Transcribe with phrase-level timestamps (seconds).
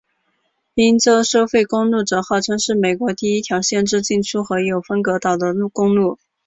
[0.73, 6.17] 宾州收费公路则号称是美国第一条限制进出和有分隔岛的公路。